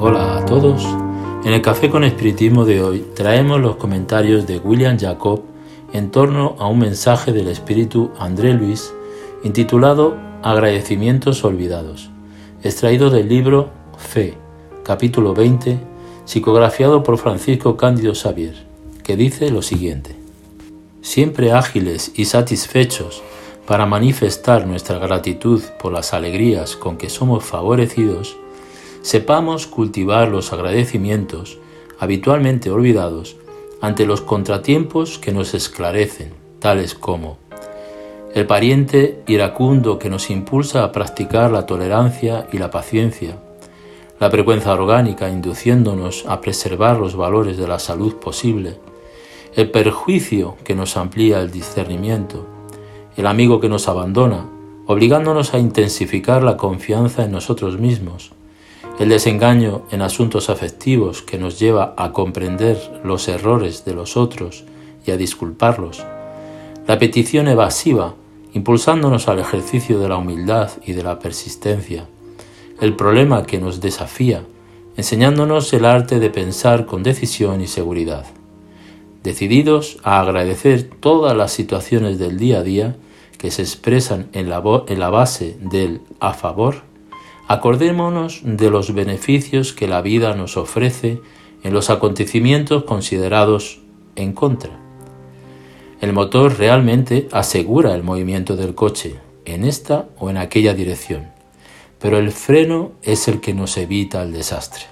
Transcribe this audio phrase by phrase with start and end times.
[0.00, 0.86] Hola a todos.
[1.44, 5.42] En el Café con Espiritismo de hoy traemos los comentarios de William Jacob
[5.92, 8.94] en torno a un mensaje del espíritu André Luis
[9.42, 12.10] intitulado Agradecimientos Olvidados,
[12.62, 14.34] extraído del libro Fe,
[14.84, 15.80] capítulo 20,
[16.26, 18.54] psicografiado por Francisco Cándido Xavier,
[19.02, 20.14] que dice lo siguiente.
[21.02, 23.20] Siempre ágiles y satisfechos
[23.66, 28.36] para manifestar nuestra gratitud por las alegrías con que somos favorecidos,
[29.02, 31.58] sepamos cultivar los agradecimientos
[31.98, 33.36] habitualmente olvidados
[33.80, 37.38] ante los contratiempos que nos esclarecen, tales como
[38.34, 43.38] el pariente iracundo que nos impulsa a practicar la tolerancia y la paciencia,
[44.20, 48.76] la frecuencia orgánica induciéndonos a preservar los valores de la salud posible,
[49.54, 52.46] el perjuicio que nos amplía el discernimiento,
[53.16, 54.46] el amigo que nos abandona,
[54.86, 58.32] obligándonos a intensificar la confianza en nosotros mismos,
[58.98, 64.64] el desengaño en asuntos afectivos que nos lleva a comprender los errores de los otros
[65.06, 66.04] y a disculparlos,
[66.86, 68.14] la petición evasiva
[68.54, 72.06] impulsándonos al ejercicio de la humildad y de la persistencia,
[72.80, 74.42] el problema que nos desafía,
[74.96, 78.26] enseñándonos el arte de pensar con decisión y seguridad.
[79.22, 82.96] Decididos a agradecer todas las situaciones del día a día
[83.36, 86.87] que se expresan en la, en la base del a favor,
[87.48, 91.22] Acordémonos de los beneficios que la vida nos ofrece
[91.62, 93.80] en los acontecimientos considerados
[94.16, 94.78] en contra.
[96.02, 99.16] El motor realmente asegura el movimiento del coche
[99.46, 101.30] en esta o en aquella dirección,
[101.98, 104.82] pero el freno es el que nos evita el desastre.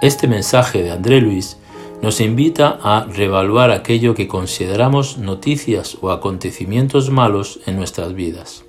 [0.00, 1.56] Este mensaje de André Luis
[2.02, 8.64] nos invita a revaluar aquello que consideramos noticias o acontecimientos malos en nuestras vidas.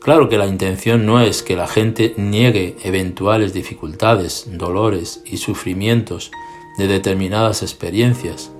[0.00, 6.30] Claro que la intención no es que la gente niegue eventuales dificultades, dolores y sufrimientos
[6.78, 8.50] de determinadas experiencias,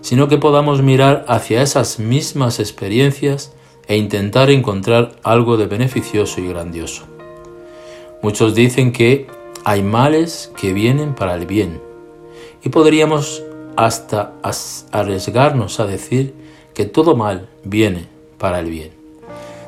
[0.00, 3.52] sino que podamos mirar hacia esas mismas experiencias
[3.86, 7.04] e intentar encontrar algo de beneficioso y grandioso.
[8.20, 9.28] Muchos dicen que
[9.64, 11.80] hay males que vienen para el bien,
[12.64, 13.44] y podríamos
[13.76, 14.32] hasta
[14.90, 16.34] arriesgarnos a decir
[16.74, 18.06] que todo mal viene
[18.38, 18.99] para el bien.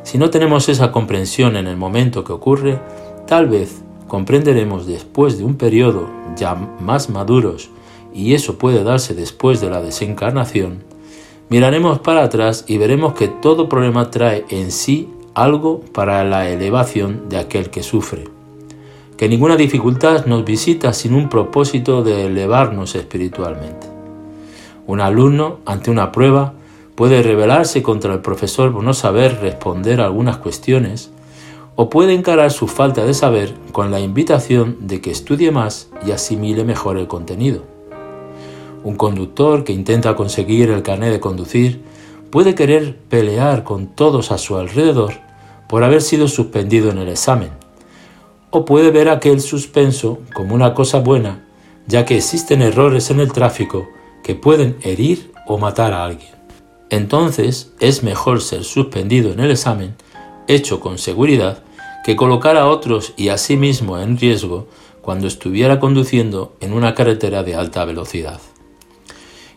[0.03, 2.79] Si no tenemos esa comprensión en el momento que ocurre,
[3.27, 7.71] tal vez comprenderemos después de un periodo ya más maduros,
[8.15, 10.83] y eso puede darse después de la desencarnación,
[11.49, 17.29] miraremos para atrás y veremos que todo problema trae en sí algo para la elevación
[17.29, 18.25] de aquel que sufre.
[19.17, 23.87] Que ninguna dificultad nos visita sin un propósito de elevarnos espiritualmente.
[24.87, 26.55] Un alumno ante una prueba
[26.95, 31.11] puede rebelarse contra el profesor por no saber responder a algunas cuestiones,
[31.75, 36.11] o puede encarar su falta de saber con la invitación de que estudie más y
[36.11, 37.63] asimile mejor el contenido.
[38.85, 41.83] Un conductor que intenta conseguir el carnet de conducir
[42.31, 45.15] puede querer pelear con todos a su alrededor
[45.69, 47.51] por haber sido suspendido en el examen,
[48.51, 51.47] o puede ver aquel suspenso como una cosa buena,
[51.87, 53.89] ya que existen errores en el tráfico
[54.23, 56.42] que pueden herir o matar a alguien
[56.93, 59.95] entonces es mejor ser suspendido en el examen,
[60.47, 61.65] hecho con seguridad,
[62.05, 64.69] que colocar a otros y a sí mismo en riesgo
[65.01, 68.41] cuando estuviera conduciendo en una carretera de alta velocidad.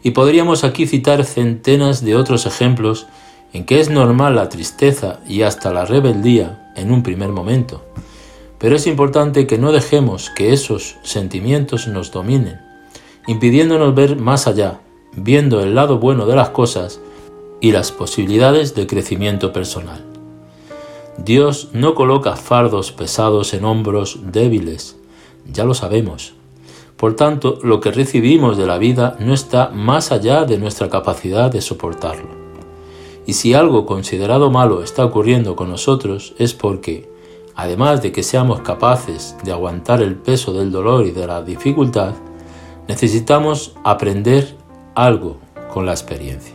[0.01, 3.05] Y podríamos aquí citar centenas de otros ejemplos
[3.51, 7.83] en que es normal la tristeza y hasta la rebeldía en un primer momento.
[8.59, 12.61] Pero es importante que no dejemos que esos sentimientos nos dominen,
[13.27, 14.79] impidiéndonos ver más allá,
[15.17, 17.01] viendo el lado bueno de las cosas
[17.65, 20.05] y las posibilidades de crecimiento personal.
[21.17, 24.97] Dios no coloca fardos pesados en hombros débiles,
[25.51, 26.35] ya lo sabemos.
[26.95, 31.51] Por tanto, lo que recibimos de la vida no está más allá de nuestra capacidad
[31.51, 32.29] de soportarlo.
[33.25, 37.09] Y si algo considerado malo está ocurriendo con nosotros es porque,
[37.55, 42.13] además de que seamos capaces de aguantar el peso del dolor y de la dificultad,
[42.87, 44.55] necesitamos aprender
[44.93, 45.37] algo
[45.73, 46.54] con la experiencia.